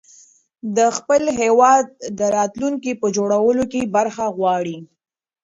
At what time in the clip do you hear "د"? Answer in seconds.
0.87-0.93, 2.19-2.21